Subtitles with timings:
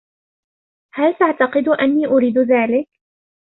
[0.93, 2.89] هل تعتقد أني أريد ذلك؟